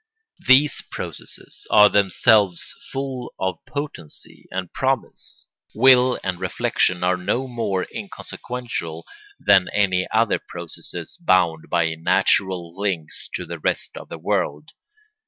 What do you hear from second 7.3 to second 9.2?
more inconsequential